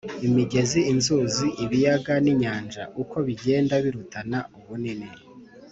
imigezi, 0.27 0.79
inzuzi, 0.93 1.47
ibiyaga 1.63 2.13
n’inyanja 2.23 2.83
uko 3.01 3.15
bigenda 3.27 3.75
birutana 3.83 4.39
ubunini 4.57 5.09